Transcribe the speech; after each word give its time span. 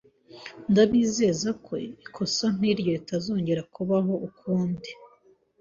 Ndabizeza 0.71 1.49
ko 1.65 1.73
ikosa 2.05 2.45
nkiryo 2.55 2.89
ritazongera 2.97 3.61
kubaho 3.73 4.13
ukundi. 4.27 4.89